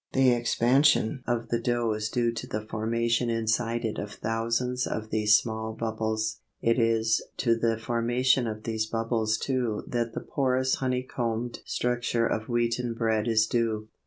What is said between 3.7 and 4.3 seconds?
it of